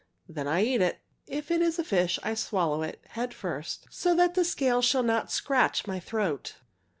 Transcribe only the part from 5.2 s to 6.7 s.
scratch my throat.